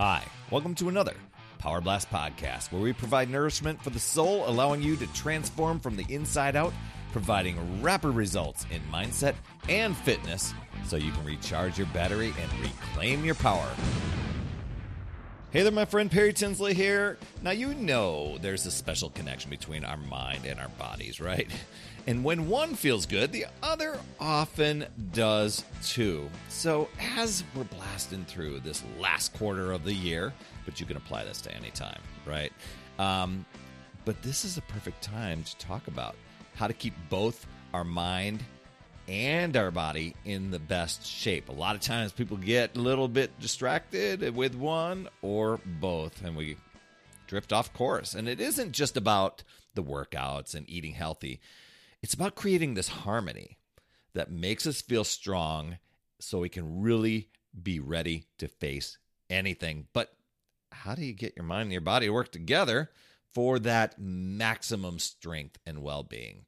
Hi, 0.00 0.22
welcome 0.52 0.76
to 0.76 0.88
another 0.88 1.14
Power 1.58 1.80
Blast 1.80 2.08
podcast 2.08 2.70
where 2.70 2.80
we 2.80 2.92
provide 2.92 3.28
nourishment 3.28 3.82
for 3.82 3.90
the 3.90 3.98
soul, 3.98 4.48
allowing 4.48 4.80
you 4.80 4.94
to 4.94 5.08
transform 5.08 5.80
from 5.80 5.96
the 5.96 6.06
inside 6.08 6.54
out, 6.54 6.72
providing 7.10 7.82
rapid 7.82 8.10
results 8.10 8.64
in 8.70 8.80
mindset 8.92 9.34
and 9.68 9.96
fitness 9.96 10.54
so 10.86 10.94
you 10.94 11.10
can 11.10 11.24
recharge 11.24 11.78
your 11.78 11.88
battery 11.88 12.32
and 12.40 12.60
reclaim 12.60 13.24
your 13.24 13.34
power. 13.34 13.68
Hey 15.50 15.62
there, 15.62 15.72
my 15.72 15.86
friend 15.86 16.10
Perry 16.10 16.34
Tinsley 16.34 16.74
here. 16.74 17.16
Now, 17.42 17.52
you 17.52 17.72
know 17.72 18.36
there's 18.36 18.66
a 18.66 18.70
special 18.70 19.08
connection 19.08 19.48
between 19.48 19.82
our 19.82 19.96
mind 19.96 20.44
and 20.44 20.60
our 20.60 20.68
bodies, 20.68 21.22
right? 21.22 21.48
And 22.06 22.22
when 22.22 22.50
one 22.50 22.74
feels 22.74 23.06
good, 23.06 23.32
the 23.32 23.46
other 23.62 23.98
often 24.20 24.84
does 25.14 25.64
too. 25.82 26.28
So, 26.50 26.90
as 27.16 27.44
we're 27.54 27.64
blasting 27.64 28.26
through 28.26 28.60
this 28.60 28.84
last 29.00 29.32
quarter 29.32 29.72
of 29.72 29.84
the 29.84 29.94
year, 29.94 30.34
but 30.66 30.80
you 30.80 30.84
can 30.84 30.98
apply 30.98 31.24
this 31.24 31.40
to 31.40 31.54
any 31.54 31.70
time, 31.70 32.00
right? 32.26 32.52
Um, 32.98 33.46
but 34.04 34.20
this 34.22 34.44
is 34.44 34.58
a 34.58 34.62
perfect 34.62 35.02
time 35.02 35.42
to 35.44 35.56
talk 35.56 35.88
about 35.88 36.14
how 36.56 36.66
to 36.66 36.74
keep 36.74 36.92
both 37.08 37.46
our 37.72 37.84
mind 37.84 38.44
and 39.08 39.56
our 39.56 39.70
body 39.70 40.14
in 40.24 40.50
the 40.50 40.58
best 40.58 41.04
shape. 41.04 41.48
A 41.48 41.52
lot 41.52 41.74
of 41.74 41.80
times 41.80 42.12
people 42.12 42.36
get 42.36 42.76
a 42.76 42.80
little 42.80 43.08
bit 43.08 43.40
distracted 43.40 44.36
with 44.36 44.54
one 44.54 45.08
or 45.22 45.58
both, 45.64 46.22
and 46.22 46.36
we 46.36 46.56
drift 47.26 47.52
off 47.52 47.72
course. 47.72 48.14
And 48.14 48.28
it 48.28 48.40
isn't 48.40 48.72
just 48.72 48.96
about 48.96 49.42
the 49.74 49.82
workouts 49.82 50.54
and 50.54 50.68
eating 50.68 50.92
healthy, 50.92 51.40
it's 52.02 52.14
about 52.14 52.34
creating 52.34 52.74
this 52.74 52.88
harmony 52.88 53.56
that 54.14 54.30
makes 54.30 54.66
us 54.66 54.82
feel 54.82 55.04
strong 55.04 55.78
so 56.20 56.40
we 56.40 56.48
can 56.48 56.80
really 56.82 57.28
be 57.60 57.80
ready 57.80 58.24
to 58.38 58.48
face 58.48 58.98
anything. 59.30 59.86
But 59.92 60.12
how 60.70 60.94
do 60.94 61.04
you 61.04 61.12
get 61.12 61.36
your 61.36 61.44
mind 61.44 61.62
and 61.62 61.72
your 61.72 61.80
body 61.80 62.06
to 62.06 62.12
work 62.12 62.30
together 62.30 62.90
for 63.32 63.58
that 63.60 63.98
maximum 63.98 64.98
strength 64.98 65.58
and 65.66 65.82
well 65.82 66.02
being? 66.02 66.44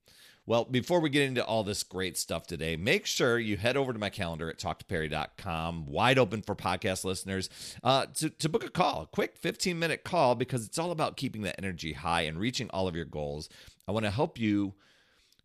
Well, 0.50 0.64
before 0.64 0.98
we 0.98 1.10
get 1.10 1.28
into 1.28 1.44
all 1.44 1.62
this 1.62 1.84
great 1.84 2.18
stuff 2.18 2.48
today, 2.48 2.74
make 2.74 3.06
sure 3.06 3.38
you 3.38 3.56
head 3.56 3.76
over 3.76 3.92
to 3.92 4.00
my 4.00 4.10
calendar 4.10 4.50
at 4.50 4.58
talktoperry.com, 4.58 5.86
wide 5.86 6.18
open 6.18 6.42
for 6.42 6.56
podcast 6.56 7.04
listeners, 7.04 7.48
uh, 7.84 8.06
to, 8.14 8.30
to 8.30 8.48
book 8.48 8.64
a 8.64 8.68
call, 8.68 9.02
a 9.02 9.06
quick 9.06 9.36
15 9.36 9.78
minute 9.78 10.02
call, 10.02 10.34
because 10.34 10.66
it's 10.66 10.76
all 10.76 10.90
about 10.90 11.16
keeping 11.16 11.42
that 11.42 11.54
energy 11.56 11.92
high 11.92 12.22
and 12.22 12.40
reaching 12.40 12.68
all 12.70 12.88
of 12.88 12.96
your 12.96 13.04
goals. 13.04 13.48
I 13.86 13.92
want 13.92 14.06
to 14.06 14.10
help 14.10 14.40
you 14.40 14.74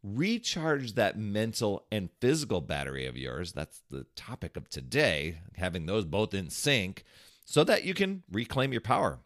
recharge 0.02 0.94
that 0.94 1.20
mental 1.20 1.86
and 1.92 2.09
physical 2.20 2.61
battery 2.61 3.06
of 3.06 3.16
yours. 3.16 3.52
That's 3.52 3.83
the 3.92 4.08
topic 4.16 4.58
of 4.58 4.72
today, 4.72 5.38
having 5.56 5.86
those 5.86 6.06
both 6.06 6.33
in 6.33 6.50
sync 6.50 7.03
so 7.45 7.64
that 7.64 7.83
you 7.83 7.94
can 7.94 8.23
reclaim 8.31 8.72
your 8.72 8.81
power. 8.81 9.20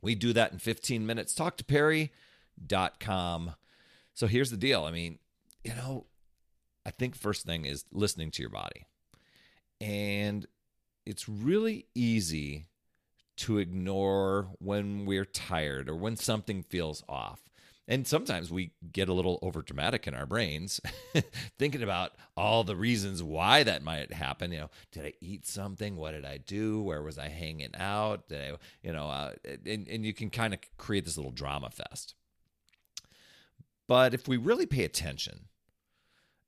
We 0.00 0.14
do 0.14 0.32
that 0.34 0.52
in 0.52 0.60
15 0.60 1.04
minutes. 1.04 1.34
Talk 1.34 1.56
to 1.56 1.64
Perry.com. 1.64 3.56
So 4.18 4.26
here's 4.26 4.50
the 4.50 4.56
deal. 4.56 4.82
I 4.82 4.90
mean, 4.90 5.20
you 5.62 5.76
know, 5.76 6.06
I 6.84 6.90
think 6.90 7.14
first 7.14 7.46
thing 7.46 7.66
is 7.66 7.84
listening 7.92 8.32
to 8.32 8.42
your 8.42 8.50
body. 8.50 8.84
And 9.80 10.44
it's 11.06 11.28
really 11.28 11.86
easy 11.94 12.66
to 13.36 13.58
ignore 13.58 14.48
when 14.58 15.06
we're 15.06 15.24
tired 15.24 15.88
or 15.88 15.94
when 15.94 16.16
something 16.16 16.64
feels 16.64 17.04
off. 17.08 17.42
And 17.86 18.08
sometimes 18.08 18.50
we 18.50 18.72
get 18.90 19.08
a 19.08 19.12
little 19.12 19.38
over 19.40 19.62
dramatic 19.62 20.08
in 20.08 20.14
our 20.14 20.26
brains, 20.26 20.80
thinking 21.60 21.84
about 21.84 22.10
all 22.36 22.64
the 22.64 22.74
reasons 22.74 23.22
why 23.22 23.62
that 23.62 23.84
might 23.84 24.12
happen. 24.12 24.50
You 24.50 24.58
know, 24.62 24.70
did 24.90 25.04
I 25.06 25.12
eat 25.20 25.46
something? 25.46 25.94
What 25.94 26.10
did 26.10 26.24
I 26.24 26.38
do? 26.38 26.82
Where 26.82 27.04
was 27.04 27.18
I 27.18 27.28
hanging 27.28 27.76
out? 27.76 28.28
Did 28.28 28.40
I, 28.40 28.56
you 28.82 28.92
know, 28.92 29.08
uh, 29.08 29.34
and, 29.64 29.86
and 29.86 30.04
you 30.04 30.12
can 30.12 30.28
kind 30.28 30.54
of 30.54 30.58
create 30.76 31.04
this 31.04 31.16
little 31.16 31.30
drama 31.30 31.70
fest. 31.70 32.16
But 33.88 34.14
if 34.14 34.28
we 34.28 34.36
really 34.36 34.66
pay 34.66 34.84
attention, 34.84 35.46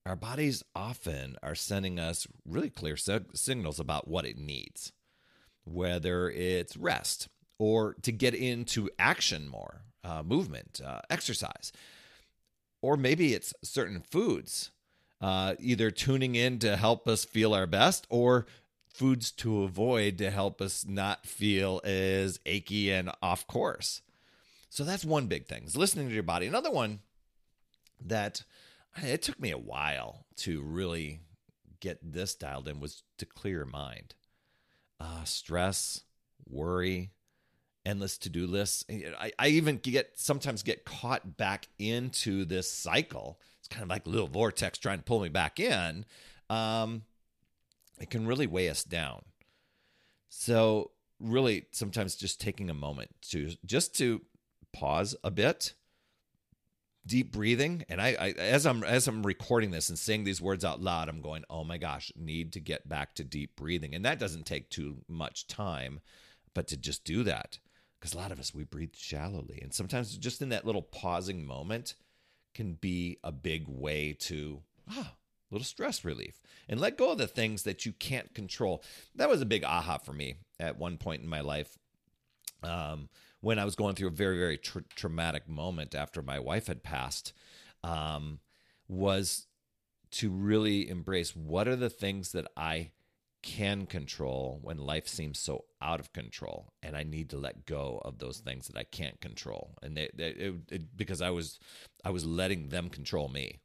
our 0.06 0.14
bodies 0.14 0.62
often 0.74 1.36
are 1.42 1.54
sending 1.54 1.98
us 1.98 2.26
really 2.44 2.70
clear 2.70 2.96
signals 2.96 3.80
about 3.80 4.06
what 4.06 4.26
it 4.26 4.38
needs, 4.38 4.92
whether 5.64 6.30
it's 6.30 6.76
rest 6.76 7.28
or 7.58 7.94
to 8.02 8.12
get 8.12 8.34
into 8.34 8.88
action 8.98 9.48
more 9.48 9.82
uh, 10.04 10.22
movement, 10.22 10.80
uh, 10.84 11.00
exercise, 11.10 11.72
or 12.82 12.96
maybe 12.96 13.34
it's 13.34 13.52
certain 13.62 14.00
foods, 14.00 14.70
uh, 15.20 15.54
either 15.58 15.90
tuning 15.90 16.34
in 16.34 16.58
to 16.58 16.76
help 16.76 17.08
us 17.08 17.24
feel 17.24 17.54
our 17.54 17.66
best 17.66 18.06
or 18.10 18.46
foods 18.88 19.30
to 19.30 19.62
avoid 19.62 20.18
to 20.18 20.30
help 20.30 20.60
us 20.60 20.86
not 20.86 21.26
feel 21.26 21.80
as 21.84 22.40
achy 22.46 22.90
and 22.90 23.10
off 23.22 23.46
course. 23.46 24.02
So 24.68 24.84
that's 24.84 25.04
one 25.04 25.26
big 25.26 25.46
thing 25.46 25.64
is 25.64 25.76
listening 25.76 26.08
to 26.08 26.14
your 26.14 26.22
body. 26.22 26.46
Another 26.46 26.70
one 26.70 27.00
that 28.06 28.43
it 28.97 29.22
took 29.22 29.41
me 29.41 29.50
a 29.50 29.59
while 29.59 30.27
to 30.37 30.62
really 30.62 31.21
get 31.81 31.99
this 32.03 32.34
dialed 32.34 32.69
in 32.69 32.81
was 32.81 33.03
to 33.19 33.27
clear 33.27 33.59
your 33.59 33.66
mind. 33.66 34.15
Uh, 34.99 35.25
stress, 35.25 36.03
worry, 36.49 37.11
endless 37.87 38.19
to-do 38.19 38.47
lists. 38.47 38.84
I, 38.91 39.33
I 39.38 39.49
even 39.49 39.78
get 39.78 40.12
sometimes 40.16 40.62
get 40.62 40.84
caught 40.84 41.37
back 41.37 41.69
into 41.78 42.44
this 42.44 42.71
cycle. 42.71 43.41
It's 43.59 43.69
kind 43.69 43.83
of 43.83 43.88
like 43.88 44.06
a 44.06 44.11
little 44.11 44.28
vortex 44.28 44.78
trying 44.78 44.99
to 44.99 45.05
pull 45.05 45.21
me 45.21 45.28
back 45.28 45.59
in. 45.59 46.05
Um, 46.50 47.03
it 47.99 48.11
can 48.11 48.27
really 48.27 48.47
weigh 48.47 48.69
us 48.69 48.84
down. 48.84 49.22
So 50.28 50.93
really 51.19 51.67
sometimes 51.71 52.15
just 52.15 52.41
taking 52.41 52.71
a 52.71 52.75
moment 52.75 53.11
to 53.31 53.50
just 53.65 53.97
to 53.99 54.22
pause 54.72 55.15
a 55.25 55.31
bit 55.31 55.75
deep 57.10 57.32
breathing 57.32 57.84
and 57.88 58.00
I, 58.00 58.10
I, 58.21 58.28
as 58.38 58.65
i'm 58.65 58.84
as 58.84 59.09
i'm 59.09 59.26
recording 59.26 59.72
this 59.72 59.88
and 59.88 59.98
saying 59.98 60.22
these 60.22 60.41
words 60.41 60.65
out 60.65 60.81
loud 60.81 61.09
i'm 61.09 61.21
going 61.21 61.43
oh 61.50 61.65
my 61.65 61.76
gosh 61.76 62.12
need 62.15 62.53
to 62.53 62.60
get 62.60 62.88
back 62.88 63.16
to 63.16 63.25
deep 63.25 63.56
breathing. 63.56 63.97
And 63.97 64.04
that 64.04 64.21
doesn't 64.21 64.47
take 64.47 64.71
too 64.71 64.98
much 65.09 65.49
time 65.49 65.99
but 66.54 66.69
to 66.69 66.76
just 66.76 67.04
do 67.04 67.25
that 67.25 67.59
because 67.99 68.15
a 68.15 68.16
lot 68.16 68.31
of 68.31 68.38
us 68.38 68.54
we 68.54 68.62
breathe 68.62 68.94
shallowly 68.94 69.59
and 69.60 69.75
sometimes 69.75 70.16
just 70.16 70.41
in 70.41 70.50
that 70.50 70.65
little 70.65 70.82
pausing 70.82 71.44
moment 71.44 71.97
can 72.54 72.75
be 72.75 73.19
a 73.25 73.32
big 73.32 73.66
way 73.66 74.12
to 74.12 74.62
ah 74.88 75.15
little 75.50 75.65
stress 75.65 76.04
relief 76.04 76.41
and 76.69 76.78
let 76.78 76.97
go 76.97 77.10
of 77.10 77.19
the 77.19 77.26
things 77.26 77.65
that 77.65 77.84
you 77.84 77.93
can't 77.93 78.32
control. 78.34 78.84
That 79.16 79.28
was 79.28 79.41
a 79.41 79.47
big 79.47 79.65
aha 79.65 79.99
for 79.99 80.12
me 80.12 80.37
at 80.60 80.78
one 80.78 80.97
point 80.97 81.22
in 81.22 81.28
my 81.28 81.41
life 81.41 81.76
um, 82.62 83.09
when 83.41 83.59
i 83.59 83.65
was 83.65 83.75
going 83.75 83.94
through 83.94 84.09
a 84.09 84.12
very 84.12 84.38
very 84.38 84.59
tra- 84.59 84.84
traumatic 84.94 85.48
moment 85.48 85.94
after 85.94 86.22
my 86.22 86.38
wife 86.38 86.66
had 86.66 86.82
passed 86.82 87.32
um, 87.82 88.41
was 88.88 89.47
to 90.10 90.31
really 90.31 90.88
embrace 90.88 91.37
what 91.37 91.69
are 91.69 91.76
the 91.76 91.91
things 91.91 92.32
that 92.32 92.47
i 92.56 92.91
can 93.43 93.87
control 93.87 94.59
when 94.62 94.76
life 94.76 95.09
seems 95.09 95.38
so 95.38 95.65
out 95.81 95.99
of 95.99 96.12
control 96.12 96.72
and 96.82 96.97
i 96.97 97.03
need 97.03 97.31
to 97.31 97.38
let 97.38 97.65
go 97.65 98.00
of 98.04 98.19
those 98.19 98.38
things 98.38 98.66
that 98.66 98.76
i 98.76 98.84
can't 98.84 99.20
control. 99.20 99.75
And 99.82 99.97
they, 99.97 100.10
they, 100.15 100.28
it, 100.28 100.54
it, 100.70 100.97
because 100.97 101.22
i 101.22 101.31
was 101.31 101.59
i 102.04 102.10
was 102.10 102.26
letting 102.26 102.69
them 102.69 102.88
control 102.88 103.28
me. 103.28 103.60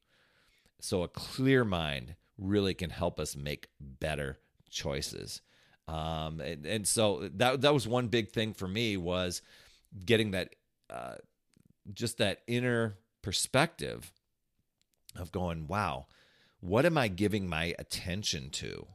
So 0.79 1.03
a 1.03 1.07
clear 1.07 1.65
mind 1.65 2.15
really 2.37 2.73
can 2.73 2.89
help 2.89 3.19
us 3.19 3.35
make 3.35 3.69
better 3.79 4.39
choices 4.69 5.41
um, 5.87 6.39
and, 6.39 6.65
and 6.65 6.87
so 6.87 7.29
that 7.35 7.61
that 7.61 7.73
was 7.73 7.87
one 7.87 8.07
big 8.07 8.31
thing 8.31 8.53
for 8.53 8.67
me 8.67 8.97
was 8.97 9.41
getting 10.05 10.31
that 10.31 10.55
uh, 10.89 11.15
just 11.93 12.17
that 12.17 12.41
inner 12.47 12.97
perspective 13.21 14.11
of 15.15 15.31
going 15.31 15.67
wow 15.67 16.05
what 16.59 16.85
am 16.85 16.97
i 16.97 17.07
giving 17.07 17.47
my 17.47 17.73
attention 17.79 18.49
to 18.49 18.87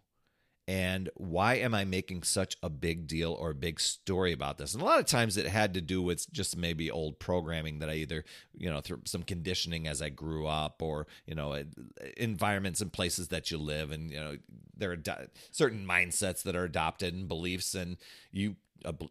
and 0.70 1.10
why 1.16 1.54
am 1.54 1.74
I 1.74 1.84
making 1.84 2.22
such 2.22 2.56
a 2.62 2.70
big 2.70 3.08
deal 3.08 3.32
or 3.32 3.50
a 3.50 3.54
big 3.56 3.80
story 3.80 4.32
about 4.32 4.56
this? 4.56 4.72
And 4.72 4.80
a 4.80 4.86
lot 4.86 5.00
of 5.00 5.04
times 5.06 5.36
it 5.36 5.48
had 5.48 5.74
to 5.74 5.80
do 5.80 6.00
with 6.00 6.30
just 6.30 6.56
maybe 6.56 6.92
old 6.92 7.18
programming 7.18 7.80
that 7.80 7.90
I 7.90 7.94
either, 7.94 8.24
you 8.56 8.70
know, 8.70 8.80
through 8.80 9.00
some 9.04 9.24
conditioning 9.24 9.88
as 9.88 10.00
I 10.00 10.10
grew 10.10 10.46
up 10.46 10.80
or, 10.80 11.08
you 11.26 11.34
know, 11.34 11.60
environments 12.16 12.80
and 12.80 12.92
places 12.92 13.28
that 13.28 13.50
you 13.50 13.58
live. 13.58 13.90
And, 13.90 14.12
you 14.12 14.20
know, 14.20 14.36
there 14.76 14.92
are 14.92 15.26
certain 15.50 15.84
mindsets 15.84 16.44
that 16.44 16.54
are 16.54 16.66
adopted 16.66 17.14
and 17.14 17.26
beliefs, 17.26 17.74
and 17.74 17.96
you 18.30 18.54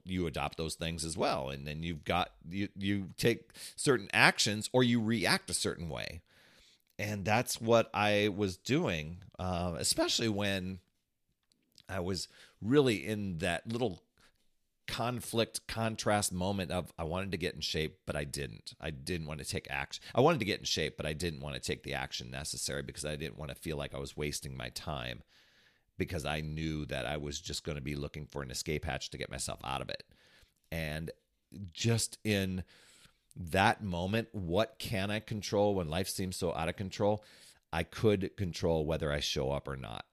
you 0.06 0.28
adopt 0.28 0.58
those 0.58 0.74
things 0.74 1.06
as 1.06 1.16
well 1.16 1.50
and 1.50 1.68
then 1.68 1.84
you've 1.84 2.04
got 2.04 2.32
you 2.50 2.70
you 2.76 3.10
take 3.18 3.52
certain 3.76 4.10
actions 4.12 4.68
or 4.74 4.84
you 4.84 5.00
react 5.00 5.48
a 5.52 5.54
certain 5.54 5.90
way 5.90 6.22
and 6.98 7.24
that's 7.24 7.62
what 7.62 7.88
i 7.94 8.28
was 8.36 8.58
doing 8.58 9.18
uh, 9.38 9.76
especially 9.78 10.28
when 10.28 10.80
I 11.89 12.00
was 12.00 12.27
really 12.62 13.06
in 13.06 13.39
that 13.39 13.68
little 13.68 14.03
conflict 14.88 15.68
contrast 15.68 16.33
moment 16.33 16.71
of 16.71 16.91
I 16.97 17.03
wanted 17.03 17.31
to 17.31 17.38
get 17.38 17.56
in 17.56 17.62
shape 17.62 18.00
but 18.06 18.15
I 18.15 18.24
didn't. 18.24 18.74
I 18.81 18.91
didn't 18.91 19.27
want 19.27 19.39
to 19.39 19.45
take 19.45 19.68
action. 19.69 20.03
I 20.15 20.21
wanted 20.21 20.39
to 20.39 20.45
get 20.45 20.59
in 20.59 20.65
shape 20.65 20.97
but 20.97 21.06
I 21.06 21.13
didn't 21.13 21.41
want 21.41 21.56
to 21.56 21.62
take 21.62 21.83
the 21.83 21.94
action 21.94 22.31
necessary 22.31 22.81
because 22.83 23.06
I 23.06 23.15
didn't 23.15 23.38
want 23.38 23.50
to 23.51 23.56
feel 23.56 23.77
like 23.77 23.94
I 23.94 24.00
was 24.00 24.18
wasting 24.18 24.57
my 24.57 24.69
time. 24.69 25.24
because 25.97 26.25
I 26.25 26.41
knew 26.41 26.86
that 26.86 27.06
I 27.06 27.18
was 27.18 27.39
just 27.39 27.63
going 27.63 27.75
to 27.75 27.81
be 27.83 27.95
looking 27.95 28.25
for 28.25 28.41
an 28.41 28.51
escape 28.51 28.86
hatch 28.86 29.09
to 29.12 29.18
get 29.18 29.30
myself 29.30 29.59
out 29.63 29.81
of 29.81 29.89
it. 29.89 30.03
And 30.71 31.12
just 31.74 32.18
in 32.24 32.63
that 33.36 33.83
moment, 33.83 34.30
what 34.31 34.80
can 34.80 35.12
I 35.12 35.19
control 35.19 35.75
when 35.75 35.89
life 35.89 36.07
seems 36.09 36.38
so 36.38 36.53
out 36.53 36.69
of 36.69 36.77
control? 36.77 37.24
I 37.71 37.83
could 37.83 38.36
control 38.38 38.86
whether 38.86 39.12
I 39.12 39.19
show 39.19 39.51
up 39.51 39.68
or 39.68 39.75
not. 39.75 40.06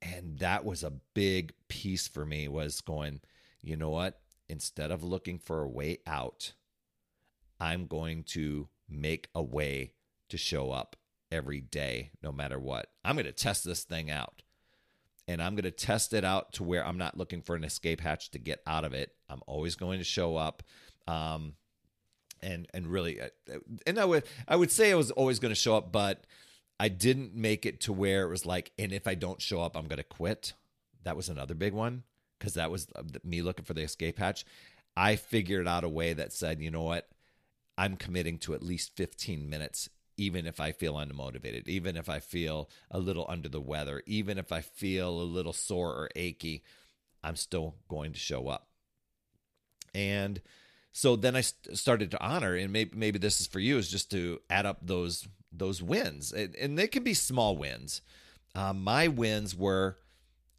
And 0.00 0.38
that 0.38 0.64
was 0.64 0.82
a 0.82 0.92
big 1.14 1.52
piece 1.68 2.06
for 2.06 2.24
me 2.24 2.48
was 2.48 2.80
going, 2.80 3.20
you 3.62 3.76
know 3.76 3.90
what? 3.90 4.20
Instead 4.48 4.90
of 4.90 5.02
looking 5.02 5.38
for 5.38 5.62
a 5.62 5.68
way 5.68 5.98
out, 6.06 6.52
I'm 7.60 7.86
going 7.86 8.22
to 8.24 8.68
make 8.88 9.28
a 9.34 9.42
way 9.42 9.92
to 10.28 10.36
show 10.36 10.70
up 10.70 10.96
every 11.30 11.60
day, 11.60 12.10
no 12.22 12.32
matter 12.32 12.58
what. 12.58 12.86
I'm 13.04 13.16
going 13.16 13.26
to 13.26 13.32
test 13.32 13.64
this 13.64 13.84
thing 13.84 14.10
out. 14.10 14.42
And 15.26 15.42
I'm 15.42 15.54
going 15.54 15.64
to 15.64 15.70
test 15.70 16.14
it 16.14 16.24
out 16.24 16.52
to 16.54 16.64
where 16.64 16.86
I'm 16.86 16.96
not 16.96 17.18
looking 17.18 17.42
for 17.42 17.54
an 17.54 17.64
escape 17.64 18.00
hatch 18.00 18.30
to 18.30 18.38
get 18.38 18.60
out 18.66 18.84
of 18.84 18.94
it. 18.94 19.14
I'm 19.28 19.42
always 19.46 19.74
going 19.74 19.98
to 19.98 20.04
show 20.04 20.36
up. 20.36 20.62
Um, 21.06 21.54
and 22.42 22.68
and 22.72 22.86
really 22.86 23.20
uh, 23.20 23.28
and 23.86 23.98
I 23.98 24.04
would 24.04 24.24
I 24.46 24.56
would 24.56 24.70
say 24.70 24.92
I 24.92 24.94
was 24.94 25.10
always 25.10 25.38
going 25.38 25.50
to 25.50 25.60
show 25.60 25.76
up 25.76 25.92
but 25.92 26.24
I 26.80 26.88
didn't 26.88 27.34
make 27.34 27.66
it 27.66 27.80
to 27.82 27.92
where 27.92 28.22
it 28.22 28.28
was 28.28 28.46
like 28.46 28.72
and 28.78 28.92
if 28.92 29.06
I 29.06 29.14
don't 29.14 29.42
show 29.42 29.60
up 29.60 29.76
I'm 29.76 29.86
going 29.86 29.98
to 29.98 30.04
quit. 30.04 30.54
That 31.04 31.16
was 31.16 31.28
another 31.28 31.54
big 31.54 31.72
one 31.72 32.04
cuz 32.40 32.54
that 32.54 32.70
was 32.70 32.86
uh, 32.94 33.02
me 33.24 33.42
looking 33.42 33.64
for 33.64 33.74
the 33.74 33.82
escape 33.82 34.18
hatch. 34.18 34.44
I 34.96 35.16
figured 35.16 35.68
out 35.68 35.84
a 35.84 35.88
way 35.88 36.12
that 36.12 36.32
said, 36.32 36.60
"You 36.60 36.70
know 36.70 36.82
what? 36.82 37.08
I'm 37.76 37.96
committing 37.96 38.38
to 38.40 38.54
at 38.54 38.62
least 38.62 38.96
15 38.96 39.48
minutes 39.48 39.88
even 40.18 40.46
if 40.48 40.58
I 40.58 40.72
feel 40.72 40.94
unmotivated, 40.94 41.68
even 41.68 41.96
if 41.96 42.08
I 42.08 42.18
feel 42.18 42.68
a 42.90 42.98
little 42.98 43.24
under 43.28 43.48
the 43.48 43.60
weather, 43.60 44.02
even 44.04 44.36
if 44.36 44.50
I 44.52 44.60
feel 44.60 45.08
a 45.08 45.22
little 45.22 45.52
sore 45.52 45.92
or 45.92 46.10
achy, 46.16 46.64
I'm 47.22 47.36
still 47.36 47.76
going 47.88 48.12
to 48.12 48.18
show 48.18 48.48
up. 48.48 48.66
And 49.94 50.42
so 50.92 51.16
then 51.16 51.36
I 51.36 51.42
st- 51.42 51.76
started 51.76 52.10
to 52.12 52.22
honor, 52.22 52.54
and 52.54 52.72
maybe 52.72 52.96
maybe 52.96 53.18
this 53.18 53.40
is 53.40 53.46
for 53.46 53.60
you, 53.60 53.78
is 53.78 53.90
just 53.90 54.10
to 54.12 54.40
add 54.50 54.66
up 54.66 54.78
those 54.82 55.28
those 55.52 55.82
wins, 55.82 56.32
and, 56.32 56.54
and 56.56 56.78
they 56.78 56.88
can 56.88 57.02
be 57.02 57.14
small 57.14 57.56
wins. 57.56 58.02
Um, 58.54 58.82
my 58.82 59.08
wins 59.08 59.54
were 59.54 59.98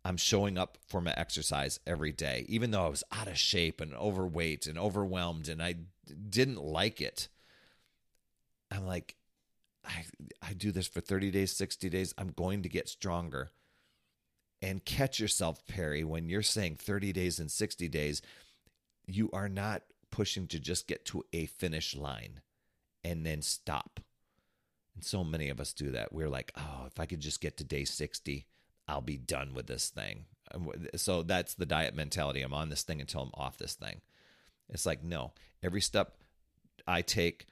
I'm 0.06 0.18
showing 0.18 0.58
up 0.58 0.78
for 0.88 1.02
my 1.02 1.14
exercise 1.18 1.80
every 1.86 2.12
day, 2.12 2.46
even 2.48 2.72
though 2.72 2.86
I 2.86 2.90
was 2.90 3.04
out 3.12 3.28
of 3.28 3.38
shape 3.38 3.82
and 3.82 3.94
overweight 3.94 4.66
and 4.66 4.78
overwhelmed, 4.78 5.50
and 5.50 5.62
I 5.62 5.76
didn't 6.30 6.62
like 6.62 7.02
it. 7.02 7.28
I'm 8.72 8.86
like, 8.86 9.16
I, 9.86 10.06
I 10.42 10.54
do 10.54 10.72
this 10.72 10.88
for 10.88 11.02
30 11.02 11.32
days, 11.32 11.52
60 11.52 11.90
days. 11.90 12.14
I'm 12.18 12.30
going 12.30 12.64
to 12.64 12.70
get 12.70 12.88
stronger. 12.88 13.50
And 14.62 14.84
catch 14.84 15.20
yourself, 15.20 15.66
Perry, 15.68 16.04
when 16.04 16.30
you're 16.30 16.44
saying 16.44 16.76
30 16.76 17.14
days 17.14 17.40
and 17.40 17.50
60 17.50 17.88
days, 17.88 18.22
you 19.06 19.30
are 19.32 19.50
not 19.50 19.84
pushing 20.12 20.48
to 20.48 20.60
just 20.60 20.88
get 20.88 21.06
to 21.06 21.24
a 21.34 21.46
finish 21.46 21.96
line 21.96 22.42
and 23.04 23.26
then 23.26 23.42
stop. 23.42 24.00
And 24.96 25.04
so 25.04 25.24
many 25.24 25.50
of 25.50 25.60
us 25.60 25.74
do 25.74 25.92
that. 25.92 26.12
We're 26.12 26.30
like, 26.30 26.52
oh, 26.58 26.86
if 26.88 27.00
I 27.00 27.06
could 27.06 27.20
just 27.20 27.42
get 27.42 27.58
to 27.58 27.64
day 27.64 27.86
60, 27.86 28.46
I'll 28.88 29.02
be 29.02 29.18
done 29.18 29.54
with 29.54 29.68
this 29.68 29.90
thing. 29.90 30.26
So 30.96 31.22
that's 31.24 31.54
the 31.54 31.66
diet 31.66 31.96
mentality. 31.96 32.42
I'm 32.42 32.54
on 32.54 32.70
this 32.70 32.84
thing 32.84 33.00
until 33.00 33.22
I'm 33.22 33.32
off 33.36 33.58
this 33.58 33.76
thing. 33.76 34.02
It's 34.70 34.86
like, 34.86 35.04
no, 35.04 35.34
every 35.64 35.82
step 35.82 36.16
I 36.88 37.02
take 37.02 37.46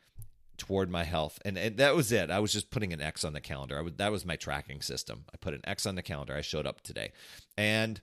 toward 0.57 0.89
my 0.89 1.03
health. 1.03 1.39
And, 1.45 1.57
and 1.57 1.77
that 1.77 1.95
was 1.95 2.11
it. 2.11 2.31
I 2.31 2.39
was 2.39 2.51
just 2.51 2.71
putting 2.71 2.91
an 2.91 3.01
X 3.01 3.23
on 3.23 3.33
the 3.33 3.41
calendar. 3.41 3.77
I 3.77 3.81
would, 3.81 3.97
that 3.99 4.11
was 4.11 4.25
my 4.25 4.35
tracking 4.35 4.81
system. 4.81 5.25
I 5.33 5.37
put 5.37 5.53
an 5.53 5.61
X 5.63 5.85
on 5.85 5.95
the 5.95 6.01
calendar. 6.01 6.35
I 6.35 6.41
showed 6.41 6.65
up 6.65 6.81
today. 6.81 7.11
And 7.55 8.01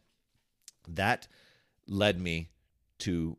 that 0.89 1.27
led 1.87 2.21
me 2.21 2.49
to 3.01 3.37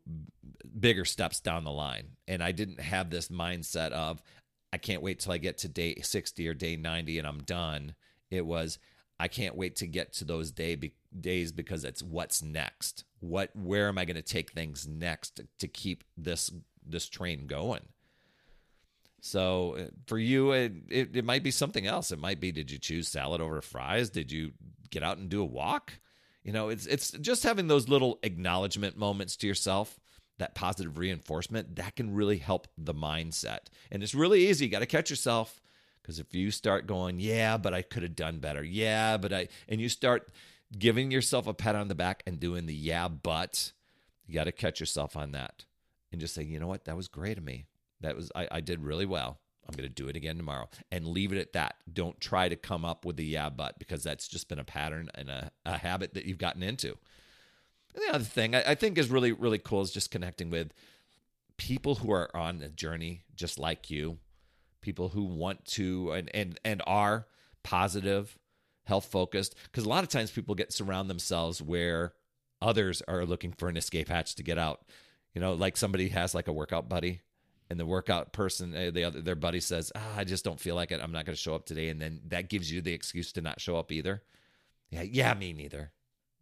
bigger 0.78 1.04
steps 1.04 1.40
down 1.40 1.64
the 1.64 1.70
line. 1.70 2.16
And 2.28 2.42
I 2.42 2.52
didn't 2.52 2.80
have 2.80 3.10
this 3.10 3.28
mindset 3.28 3.92
of, 3.92 4.22
I 4.72 4.78
can't 4.78 5.02
wait 5.02 5.20
till 5.20 5.32
I 5.32 5.38
get 5.38 5.58
to 5.58 5.68
day 5.68 5.96
60 5.96 6.46
or 6.46 6.54
day 6.54 6.76
90 6.76 7.18
and 7.18 7.26
I'm 7.26 7.38
done. 7.38 7.94
It 8.30 8.44
was, 8.44 8.78
I 9.18 9.28
can't 9.28 9.56
wait 9.56 9.76
to 9.76 9.86
get 9.86 10.12
to 10.14 10.24
those 10.24 10.50
day 10.50 10.74
be, 10.74 10.92
days 11.18 11.52
because 11.52 11.84
it's 11.84 12.02
what's 12.02 12.42
next. 12.42 13.04
What 13.20 13.50
where 13.56 13.88
am 13.88 13.98
I 13.98 14.04
going 14.04 14.16
to 14.16 14.22
take 14.22 14.52
things 14.52 14.86
next 14.86 15.36
to, 15.36 15.46
to 15.58 15.68
keep 15.68 16.04
this 16.16 16.50
this 16.86 17.08
train 17.08 17.46
going? 17.46 17.88
So 19.20 19.76
uh, 19.76 19.84
for 20.06 20.18
you, 20.18 20.52
it, 20.52 20.72
it, 20.88 21.16
it 21.16 21.24
might 21.24 21.42
be 21.42 21.50
something 21.50 21.86
else. 21.86 22.12
It 22.12 22.18
might 22.18 22.40
be 22.40 22.52
did 22.52 22.70
you 22.70 22.78
choose 22.78 23.08
salad 23.08 23.40
over 23.40 23.60
fries? 23.60 24.10
Did 24.10 24.30
you 24.30 24.52
get 24.90 25.02
out 25.02 25.18
and 25.18 25.28
do 25.28 25.40
a 25.40 25.46
walk? 25.46 25.94
You 26.46 26.52
know, 26.52 26.68
it's 26.68 26.86
it's 26.86 27.10
just 27.10 27.42
having 27.42 27.66
those 27.66 27.88
little 27.88 28.20
acknowledgement 28.22 28.96
moments 28.96 29.34
to 29.38 29.48
yourself, 29.48 29.98
that 30.38 30.54
positive 30.54 30.96
reinforcement, 30.96 31.74
that 31.74 31.96
can 31.96 32.14
really 32.14 32.38
help 32.38 32.68
the 32.78 32.94
mindset. 32.94 33.66
And 33.90 34.00
it's 34.00 34.14
really 34.14 34.46
easy. 34.46 34.66
You 34.66 34.70
got 34.70 34.78
to 34.78 34.86
catch 34.86 35.10
yourself 35.10 35.60
because 36.00 36.20
if 36.20 36.32
you 36.36 36.52
start 36.52 36.86
going, 36.86 37.18
yeah, 37.18 37.56
but 37.56 37.74
I 37.74 37.82
could 37.82 38.04
have 38.04 38.14
done 38.14 38.38
better. 38.38 38.62
Yeah, 38.62 39.16
but 39.16 39.32
I 39.32 39.48
and 39.68 39.80
you 39.80 39.88
start 39.88 40.28
giving 40.78 41.10
yourself 41.10 41.48
a 41.48 41.52
pat 41.52 41.74
on 41.74 41.88
the 41.88 41.96
back 41.96 42.22
and 42.28 42.38
doing 42.38 42.66
the 42.66 42.74
yeah, 42.74 43.08
but 43.08 43.72
you 44.24 44.32
got 44.32 44.44
to 44.44 44.52
catch 44.52 44.78
yourself 44.78 45.16
on 45.16 45.32
that 45.32 45.64
and 46.12 46.20
just 46.20 46.32
say, 46.32 46.44
you 46.44 46.60
know 46.60 46.68
what, 46.68 46.84
that 46.84 46.96
was 46.96 47.08
great 47.08 47.38
of 47.38 47.44
me. 47.44 47.66
That 48.02 48.14
was 48.14 48.30
I, 48.36 48.46
I 48.52 48.60
did 48.60 48.84
really 48.84 49.06
well. 49.06 49.40
I'm 49.68 49.76
going 49.76 49.88
to 49.88 49.94
do 49.94 50.08
it 50.08 50.16
again 50.16 50.36
tomorrow 50.36 50.68
and 50.90 51.06
leave 51.06 51.32
it 51.32 51.38
at 51.38 51.52
that. 51.54 51.76
Don't 51.92 52.20
try 52.20 52.48
to 52.48 52.56
come 52.56 52.84
up 52.84 53.04
with 53.04 53.16
the 53.16 53.24
yeah, 53.24 53.48
but 53.48 53.78
because 53.78 54.02
that's 54.02 54.28
just 54.28 54.48
been 54.48 54.58
a 54.58 54.64
pattern 54.64 55.10
and 55.14 55.28
a, 55.28 55.50
a 55.64 55.78
habit 55.78 56.14
that 56.14 56.24
you've 56.24 56.38
gotten 56.38 56.62
into. 56.62 56.96
And 57.94 58.04
the 58.06 58.14
other 58.14 58.24
thing 58.24 58.54
I, 58.54 58.70
I 58.70 58.74
think 58.74 58.98
is 58.98 59.10
really, 59.10 59.32
really 59.32 59.58
cool 59.58 59.82
is 59.82 59.90
just 59.90 60.10
connecting 60.10 60.50
with 60.50 60.72
people 61.56 61.96
who 61.96 62.12
are 62.12 62.34
on 62.36 62.62
a 62.62 62.68
journey 62.68 63.22
just 63.34 63.58
like 63.58 63.90
you, 63.90 64.18
people 64.80 65.08
who 65.10 65.24
want 65.24 65.64
to 65.64 66.12
and 66.12 66.30
and, 66.34 66.60
and 66.64 66.82
are 66.86 67.26
positive, 67.62 68.38
health 68.84 69.06
focused. 69.06 69.54
Because 69.64 69.84
a 69.84 69.88
lot 69.88 70.04
of 70.04 70.10
times 70.10 70.30
people 70.30 70.54
get 70.54 70.72
surround 70.72 71.10
themselves 71.10 71.60
where 71.60 72.12
others 72.62 73.02
are 73.08 73.24
looking 73.24 73.52
for 73.52 73.68
an 73.68 73.76
escape 73.76 74.08
hatch 74.08 74.34
to 74.36 74.42
get 74.42 74.58
out. 74.58 74.84
You 75.34 75.40
know, 75.40 75.54
like 75.54 75.76
somebody 75.76 76.08
has 76.10 76.34
like 76.34 76.48
a 76.48 76.52
workout 76.52 76.88
buddy 76.88 77.20
and 77.68 77.80
the 77.80 77.86
workout 77.86 78.32
person, 78.32 78.74
uh, 78.74 78.90
the 78.92 79.04
other 79.04 79.20
their 79.20 79.34
buddy 79.34 79.60
says, 79.60 79.92
ah, 79.94 80.16
"I 80.16 80.24
just 80.24 80.44
don't 80.44 80.60
feel 80.60 80.74
like 80.74 80.92
it. 80.92 81.00
I'm 81.02 81.12
not 81.12 81.24
going 81.24 81.34
to 81.34 81.40
show 81.40 81.54
up 81.54 81.66
today," 81.66 81.88
and 81.88 82.00
then 82.00 82.20
that 82.28 82.48
gives 82.48 82.70
you 82.70 82.80
the 82.80 82.92
excuse 82.92 83.32
to 83.32 83.40
not 83.40 83.60
show 83.60 83.76
up 83.76 83.90
either. 83.90 84.22
Yeah, 84.90 85.02
yeah, 85.02 85.34
me 85.34 85.52
neither. 85.52 85.92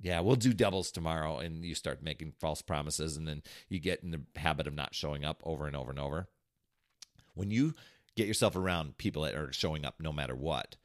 Yeah, 0.01 0.21
we'll 0.21 0.37
do 0.37 0.53
doubles 0.53 0.91
tomorrow, 0.91 1.39
and 1.39 1.65
you 1.65 1.75
start 1.75 2.03
making 2.03 2.35
false 2.39 2.61
promises, 2.61 3.17
and 3.17 3.27
then 3.27 3.43
you 3.69 3.79
get 3.79 4.03
in 4.03 4.11
the 4.11 4.23
habit 4.37 4.67
of 4.67 4.75
not 4.75 4.95
showing 4.95 5.25
up 5.25 5.43
over 5.45 5.67
and 5.67 5.77
over 5.77 5.91
and 5.91 6.01
over. 6.01 6.29
When 7.35 7.51
you 7.51 7.75
get 8.17 8.27
yourself 8.27 8.55
around 8.55 8.99
people 8.99 9.23
that 9.23 9.35
are 9.35 9.53
showing 9.53 9.85
up 9.85 10.01
no 10.01 10.13
matter 10.13 10.35
what, 10.35 10.77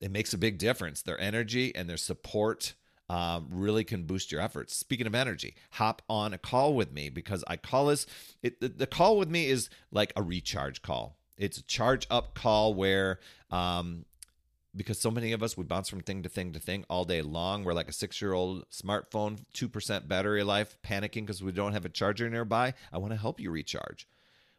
it 0.00 0.10
makes 0.10 0.32
a 0.32 0.38
big 0.38 0.58
difference. 0.58 1.02
Their 1.02 1.20
energy 1.20 1.74
and 1.74 1.88
their 1.88 1.96
support 1.96 2.74
um, 3.10 3.48
really 3.50 3.82
can 3.82 4.04
boost 4.04 4.30
your 4.30 4.40
efforts. 4.40 4.76
Speaking 4.76 5.08
of 5.08 5.16
energy, 5.16 5.56
hop 5.72 6.00
on 6.08 6.32
a 6.32 6.38
call 6.38 6.74
with 6.74 6.92
me 6.92 7.10
because 7.10 7.42
I 7.48 7.56
call 7.56 7.86
this 7.86 8.06
it, 8.40 8.60
the, 8.60 8.68
the 8.68 8.86
call 8.86 9.18
with 9.18 9.28
me 9.28 9.48
is 9.48 9.68
like 9.90 10.12
a 10.14 10.22
recharge 10.22 10.80
call. 10.80 11.16
It's 11.36 11.58
a 11.58 11.62
charge 11.64 12.06
up 12.08 12.36
call 12.36 12.72
where 12.72 13.18
um, 13.50 14.04
because 14.76 15.00
so 15.00 15.10
many 15.10 15.32
of 15.32 15.42
us 15.42 15.56
we 15.56 15.64
bounce 15.64 15.88
from 15.88 16.02
thing 16.02 16.22
to 16.22 16.28
thing 16.28 16.52
to 16.52 16.60
thing 16.60 16.84
all 16.88 17.04
day 17.04 17.20
long. 17.20 17.64
We're 17.64 17.72
like 17.72 17.88
a 17.88 17.92
six 17.92 18.22
year 18.22 18.32
old 18.32 18.64
smartphone, 18.70 19.40
two 19.52 19.68
percent 19.68 20.06
battery 20.06 20.44
life, 20.44 20.78
panicking 20.86 21.26
because 21.26 21.42
we 21.42 21.50
don't 21.50 21.72
have 21.72 21.84
a 21.84 21.88
charger 21.88 22.30
nearby. 22.30 22.74
I 22.92 22.98
want 22.98 23.12
to 23.12 23.18
help 23.18 23.40
you 23.40 23.50
recharge. 23.50 24.06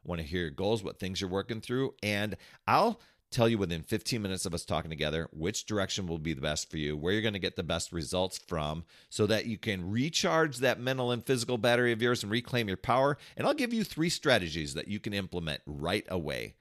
I 0.04 0.10
want 0.10 0.20
to 0.20 0.28
hear 0.28 0.42
your 0.42 0.50
goals, 0.50 0.84
what 0.84 1.00
things 1.00 1.22
you're 1.22 1.30
working 1.30 1.62
through, 1.62 1.94
and 2.04 2.36
I'll 2.68 3.00
tell 3.32 3.48
you 3.48 3.58
within 3.58 3.82
15 3.82 4.22
minutes 4.22 4.46
of 4.46 4.54
us 4.54 4.66
talking 4.66 4.92
together 4.92 5.28
which 5.32 5.66
direction 5.66 6.06
will 6.06 6.20
be 6.20 6.34
the 6.34 6.42
best 6.42 6.70
for 6.70 6.78
you, 6.78 6.96
where 6.96 7.14
you're 7.14 7.22
going 7.22 7.34
to 7.34 7.40
get 7.40 7.56
the 7.56 7.64
best 7.64 7.92
results 7.92 8.38
from, 8.38 8.84
so 9.10 9.26
that 9.26 9.46
you 9.46 9.58
can 9.58 9.90
recharge 9.90 10.58
that 10.58 10.80
mental 10.80 11.12
and 11.12 11.26
physical 11.26 11.58
battery 11.58 11.92
of 11.92 12.02
yours 12.02 12.24
and 12.24 12.32
reclaim 12.32 12.68
your 12.68 12.78
power. 12.78 13.18
And 13.38 13.48
I'll 13.48 13.54
give 13.54 13.74
you 13.74 13.84
three 13.84 14.10
strategies 14.10 14.74
that 14.74 14.88
you 14.88 15.00
can 15.00 15.14
implement 15.14 15.62
right 15.66 16.06
away. 16.10 16.56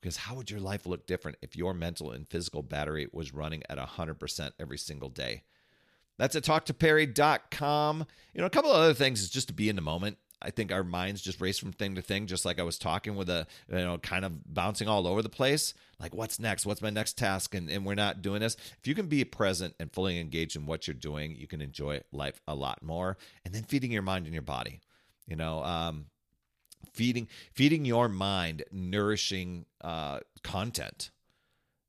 Because 0.00 0.18
how 0.18 0.34
would 0.34 0.50
your 0.50 0.60
life 0.60 0.86
look 0.86 1.06
different 1.06 1.38
if 1.40 1.56
your 1.56 1.74
mental 1.74 2.10
and 2.10 2.28
physical 2.28 2.62
battery 2.62 3.08
was 3.12 3.32
running 3.32 3.62
at 3.68 3.78
100% 3.78 4.50
every 4.58 4.78
single 4.78 5.08
day? 5.08 5.42
That's 6.18 6.36
at 6.36 6.44
talktoperry.com. 6.44 8.06
You 8.34 8.40
know, 8.40 8.46
a 8.46 8.50
couple 8.50 8.70
of 8.70 8.76
other 8.76 8.94
things 8.94 9.22
is 9.22 9.30
just 9.30 9.48
to 9.48 9.54
be 9.54 9.68
in 9.68 9.76
the 9.76 9.82
moment. 9.82 10.18
I 10.42 10.50
think 10.50 10.70
our 10.70 10.84
minds 10.84 11.22
just 11.22 11.40
race 11.40 11.58
from 11.58 11.72
thing 11.72 11.94
to 11.94 12.02
thing, 12.02 12.26
just 12.26 12.44
like 12.44 12.60
I 12.60 12.62
was 12.62 12.78
talking 12.78 13.16
with 13.16 13.30
a, 13.30 13.46
you 13.68 13.76
know, 13.76 13.98
kind 13.98 14.24
of 14.24 14.52
bouncing 14.52 14.86
all 14.86 15.06
over 15.06 15.22
the 15.22 15.28
place. 15.28 15.72
Like, 15.98 16.14
what's 16.14 16.38
next? 16.38 16.66
What's 16.66 16.82
my 16.82 16.90
next 16.90 17.16
task? 17.16 17.54
And, 17.54 17.70
and 17.70 17.86
we're 17.86 17.94
not 17.94 18.20
doing 18.20 18.40
this. 18.40 18.56
If 18.78 18.86
you 18.86 18.94
can 18.94 19.06
be 19.06 19.24
present 19.24 19.74
and 19.80 19.92
fully 19.92 20.20
engaged 20.20 20.54
in 20.54 20.66
what 20.66 20.86
you're 20.86 20.94
doing, 20.94 21.36
you 21.36 21.46
can 21.46 21.60
enjoy 21.60 22.02
life 22.12 22.40
a 22.46 22.54
lot 22.54 22.82
more. 22.82 23.16
And 23.44 23.54
then 23.54 23.62
feeding 23.62 23.90
your 23.90 24.02
mind 24.02 24.26
and 24.26 24.34
your 24.34 24.42
body, 24.42 24.80
you 25.26 25.36
know, 25.36 25.64
um, 25.64 26.06
feeding 26.92 27.28
feeding 27.52 27.84
your 27.84 28.08
mind 28.08 28.64
nourishing 28.70 29.66
uh, 29.80 30.20
content 30.42 31.10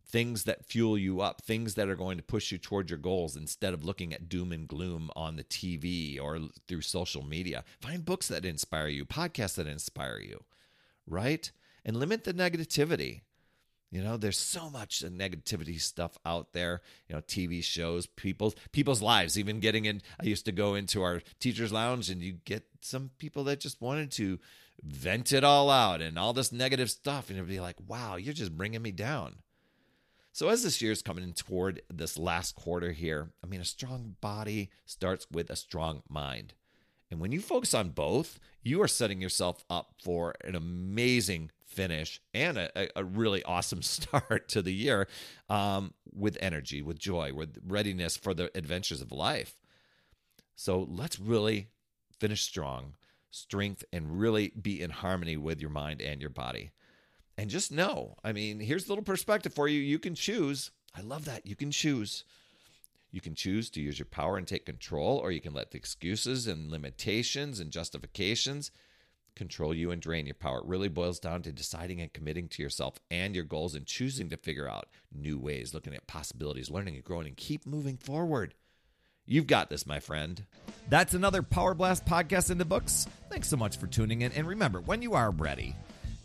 things 0.07 0.43
that 0.45 0.65
fuel 0.65 0.97
you 0.97 1.21
up, 1.21 1.41
things 1.41 1.75
that 1.75 1.89
are 1.89 1.95
going 1.95 2.17
to 2.17 2.23
push 2.23 2.51
you 2.51 2.57
toward 2.57 2.89
your 2.89 2.99
goals 2.99 3.35
instead 3.35 3.73
of 3.73 3.83
looking 3.83 4.13
at 4.13 4.29
doom 4.29 4.51
and 4.51 4.67
gloom 4.67 5.11
on 5.15 5.35
the 5.35 5.43
TV 5.43 6.21
or 6.21 6.39
through 6.67 6.81
social 6.81 7.23
media. 7.23 7.63
Find 7.81 8.05
books 8.05 8.27
that 8.29 8.45
inspire 8.45 8.87
you, 8.87 9.05
podcasts 9.05 9.55
that 9.55 9.67
inspire 9.67 10.19
you, 10.19 10.43
right? 11.05 11.51
And 11.83 11.97
limit 11.97 12.23
the 12.23 12.33
negativity. 12.33 13.21
You 13.89 14.03
know, 14.03 14.17
there's 14.17 14.37
so 14.37 14.69
much 14.69 15.01
negativity 15.01 15.79
stuff 15.79 16.17
out 16.25 16.51
there. 16.51 16.81
You 17.07 17.15
know, 17.15 17.21
TV 17.21 17.63
shows, 17.63 18.05
people's 18.05 18.55
people's 18.73 19.01
lives. 19.01 19.39
Even 19.39 19.61
getting 19.61 19.85
in, 19.85 20.01
I 20.19 20.25
used 20.25 20.45
to 20.45 20.51
go 20.51 20.75
into 20.75 21.03
our 21.03 21.21
teachers' 21.39 21.71
lounge, 21.71 22.09
and 22.09 22.21
you 22.21 22.33
get 22.43 22.65
some 22.81 23.11
people 23.17 23.45
that 23.45 23.61
just 23.61 23.81
wanted 23.81 24.11
to 24.13 24.39
vent 24.83 25.31
it 25.31 25.45
all 25.45 25.69
out 25.69 26.01
and 26.01 26.19
all 26.19 26.33
this 26.33 26.51
negative 26.51 26.91
stuff, 26.91 27.29
and 27.29 27.37
it'd 27.37 27.49
be 27.49 27.61
like, 27.61 27.77
"Wow, 27.87 28.17
you're 28.17 28.33
just 28.33 28.57
bringing 28.57 28.81
me 28.81 28.91
down." 28.91 29.37
So 30.37 30.49
as 30.49 30.61
this 30.61 30.83
year's 30.83 31.01
coming 31.01 31.23
in 31.23 31.33
toward 31.33 31.81
this 31.91 32.15
last 32.15 32.53
quarter 32.53 32.91
here, 32.91 33.31
I 33.43 33.47
mean, 33.47 33.59
a 33.59 33.65
strong 33.65 34.17
body 34.21 34.69
starts 34.85 35.25
with 35.31 35.49
a 35.49 35.55
strong 35.55 36.03
mind. 36.07 36.53
And 37.09 37.19
when 37.19 37.31
you 37.31 37.41
focus 37.41 37.73
on 37.73 37.89
both, 37.89 38.39
you 38.61 38.79
are 38.83 38.87
setting 38.87 39.19
yourself 39.19 39.63
up 39.67 39.95
for 40.03 40.35
an 40.43 40.53
amazing 40.53 41.49
finish 41.65 42.21
and 42.35 42.55
a, 42.55 42.87
a 42.95 43.03
really 43.03 43.41
awesome 43.45 43.81
start 43.81 44.47
to 44.49 44.61
the 44.61 44.71
year 44.71 45.07
um, 45.49 45.95
with 46.13 46.37
energy, 46.39 46.83
with 46.83 46.99
joy, 46.99 47.33
with 47.33 47.57
readiness 47.65 48.15
for 48.15 48.35
the 48.35 48.55
adventures 48.55 49.01
of 49.01 49.11
life. 49.11 49.57
So 50.55 50.85
let's 50.87 51.19
really 51.19 51.69
finish 52.19 52.43
strong, 52.43 52.93
strength, 53.31 53.83
and 53.91 54.19
really 54.19 54.49
be 54.49 54.83
in 54.83 54.91
harmony 54.91 55.35
with 55.35 55.59
your 55.59 55.71
mind 55.71 55.99
and 55.99 56.21
your 56.21 56.29
body. 56.29 56.73
And 57.37 57.49
just 57.49 57.71
know, 57.71 58.15
I 58.23 58.33
mean, 58.33 58.59
here's 58.59 58.85
a 58.85 58.89
little 58.89 59.03
perspective 59.03 59.53
for 59.53 59.67
you. 59.67 59.79
You 59.79 59.99
can 59.99 60.15
choose. 60.15 60.71
I 60.95 61.01
love 61.01 61.25
that. 61.25 61.45
You 61.45 61.55
can 61.55 61.69
choose. 61.69 62.23
You 63.11 63.21
can 63.21 63.35
choose 63.35 63.69
to 63.71 63.81
use 63.81 63.99
your 63.99 64.07
power 64.07 64.37
and 64.37 64.47
take 64.47 64.65
control, 64.65 65.17
or 65.17 65.31
you 65.31 65.39
can 65.39 65.53
let 65.53 65.71
the 65.71 65.77
excuses 65.77 66.47
and 66.47 66.71
limitations 66.71 67.59
and 67.59 67.71
justifications 67.71 68.71
control 69.35 69.73
you 69.73 69.91
and 69.91 70.01
drain 70.01 70.25
your 70.25 70.35
power. 70.35 70.59
It 70.59 70.65
really 70.65 70.89
boils 70.89 71.19
down 71.19 71.43
to 71.43 71.51
deciding 71.51 72.01
and 72.01 72.11
committing 72.11 72.47
to 72.49 72.63
yourself 72.63 72.95
and 73.11 73.35
your 73.35 73.45
goals 73.45 73.75
and 73.75 73.85
choosing 73.85 74.29
to 74.29 74.37
figure 74.37 74.67
out 74.67 74.87
new 75.13 75.37
ways, 75.37 75.73
looking 75.73 75.93
at 75.93 76.07
possibilities, 76.07 76.71
learning 76.71 76.95
and 76.95 77.03
growing, 77.03 77.27
and 77.27 77.37
keep 77.37 77.65
moving 77.65 77.97
forward. 77.97 78.55
You've 79.25 79.47
got 79.47 79.69
this, 79.69 79.85
my 79.85 79.99
friend. 79.99 80.43
That's 80.89 81.13
another 81.13 81.43
Power 81.43 81.73
Blast 81.73 82.05
podcast 82.05 82.49
in 82.49 82.57
the 82.57 82.65
books. 82.65 83.07
Thanks 83.29 83.47
so 83.47 83.57
much 83.57 83.77
for 83.77 83.85
tuning 83.85 84.21
in. 84.21 84.31
And 84.31 84.47
remember, 84.47 84.81
when 84.81 85.01
you 85.01 85.13
are 85.13 85.31
ready 85.31 85.75